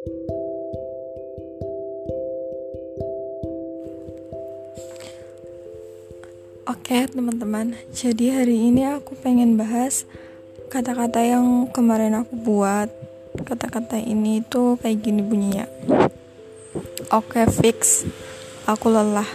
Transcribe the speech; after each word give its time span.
Oke 0.00 0.16
teman-teman, 7.12 7.76
jadi 7.92 8.40
hari 8.40 8.72
ini 8.72 8.88
aku 8.88 9.12
pengen 9.20 9.60
bahas 9.60 10.08
kata-kata 10.72 11.20
yang 11.20 11.68
kemarin 11.68 12.16
aku 12.16 12.32
buat. 12.32 12.88
Kata-kata 13.44 14.00
ini 14.00 14.40
tuh 14.40 14.80
kayak 14.80 15.04
gini 15.04 15.20
bunyinya. 15.20 15.68
Oke 17.12 17.44
fix, 17.52 18.08
aku 18.64 18.88
lelah. 18.88 19.28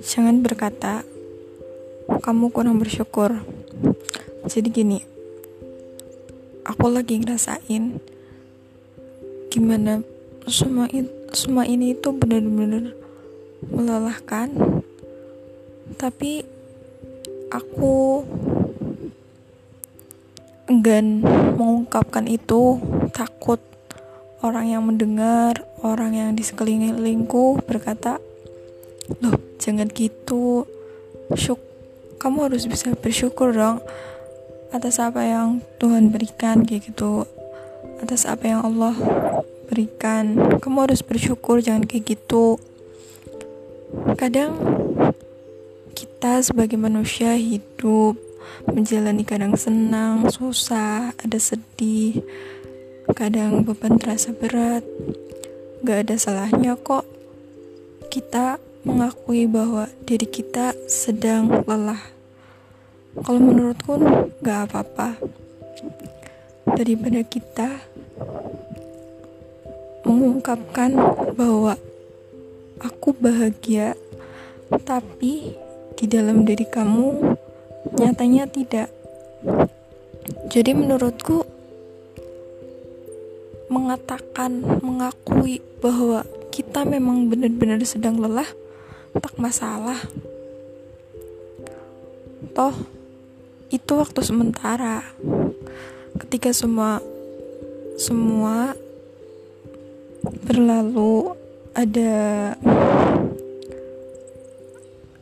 Jangan 0.00 0.40
berkata, 0.40 1.04
kamu 2.24 2.48
kurang 2.48 2.80
bersyukur. 2.80 3.36
Jadi 4.48 4.68
gini, 4.72 5.04
aku 6.64 6.88
lagi 6.88 7.20
ngerasain 7.20 8.15
gimana 9.56 10.04
semua, 10.44 10.84
semua 11.32 11.64
ini 11.64 11.96
itu 11.96 12.12
benar-benar 12.12 12.92
melelahkan. 13.72 14.52
Tapi 15.96 16.44
aku 17.48 18.20
enggan 20.68 21.24
mengungkapkan 21.56 22.28
itu. 22.28 22.76
Takut 23.16 23.56
orang 24.44 24.68
yang 24.68 24.84
mendengar 24.84 25.64
orang 25.80 26.12
yang 26.12 26.30
di 26.36 26.44
sekelilingku 26.44 27.64
berkata 27.64 28.20
loh 29.24 29.40
jangan 29.56 29.88
gitu. 29.88 30.68
Syuk 31.32 31.64
kamu 32.20 32.52
harus 32.52 32.68
bisa 32.68 32.92
bersyukur 32.92 33.56
dong 33.56 33.80
atas 34.68 35.00
apa 35.00 35.24
yang 35.24 35.64
Tuhan 35.80 36.12
berikan 36.12 36.68
kayak 36.68 36.92
gitu. 36.92 37.24
Atas 38.04 38.28
apa 38.28 38.44
yang 38.44 38.60
Allah 38.60 38.92
berikan 39.66 40.58
kamu 40.62 40.88
harus 40.88 41.02
bersyukur 41.02 41.60
jangan 41.60 41.84
kayak 41.84 42.16
gitu 42.16 42.56
kadang 44.16 44.56
kita 45.96 46.40
sebagai 46.40 46.78
manusia 46.80 47.34
hidup 47.36 48.16
menjalani 48.66 49.22
kadang 49.22 49.54
senang, 49.54 50.26
susah, 50.30 51.14
ada 51.16 51.38
sedih, 51.38 52.18
kadang 53.14 53.62
beban 53.62 53.98
terasa 54.00 54.34
berat. 54.34 54.82
Gak 55.86 56.08
ada 56.08 56.16
salahnya 56.18 56.74
kok 56.74 57.06
kita 58.10 58.58
mengakui 58.82 59.46
bahwa 59.46 59.86
diri 60.08 60.26
kita 60.26 60.74
sedang 60.88 61.62
lelah. 61.68 62.00
Kalau 63.22 63.40
menurutku 63.40 64.00
gak 64.42 64.72
apa-apa. 64.72 65.20
Daripada 66.66 67.22
kita 67.22 67.78
mengungkapkan 70.26 70.90
bahwa 71.38 71.78
aku 72.82 73.14
bahagia, 73.14 73.94
tapi 74.82 75.54
di 75.94 76.04
dalam 76.10 76.42
diri 76.42 76.66
kamu 76.66 77.38
nyatanya 77.94 78.50
tidak. 78.50 78.90
Jadi 80.50 80.74
menurutku 80.74 81.46
mengatakan, 83.70 84.82
mengakui 84.82 85.62
bahwa 85.78 86.26
kita 86.50 86.82
memang 86.82 87.30
benar-benar 87.30 87.78
sedang 87.86 88.18
lelah 88.18 88.50
tak 89.14 89.38
masalah. 89.38 90.02
Toh 92.50 92.74
itu 93.70 93.92
waktu 93.94 94.26
sementara. 94.26 95.06
Ketika 96.18 96.50
semua 96.50 96.98
semua 97.94 98.74
berlalu 100.46 101.34
ada 101.76 102.14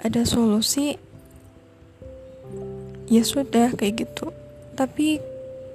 ada 0.00 0.22
solusi? 0.28 1.00
Ya 3.09 3.22
sudah 3.25 3.72
kayak 3.75 4.06
gitu. 4.09 4.32
Tapi 4.76 5.20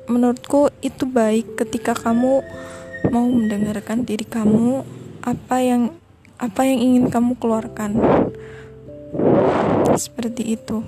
menurutku 0.10 0.74
itu 0.82 1.06
baik 1.06 1.58
ketika 1.58 1.94
kamu 1.94 2.42
mau 3.14 3.26
mendengarkan 3.30 4.04
diri 4.04 4.26
kamu 4.26 4.84
apa 5.24 5.58
yang 5.62 5.94
apa 6.40 6.62
yang 6.66 6.80
ingin 6.80 7.06
kamu 7.10 7.38
keluarkan. 7.38 7.98
Seperti 9.98 10.54
itu 10.54 10.86